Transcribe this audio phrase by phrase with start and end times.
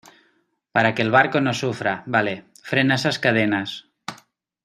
[0.71, 2.01] para que el barco no sufra.
[2.07, 2.45] vale.
[2.63, 3.85] frena esas cadenas.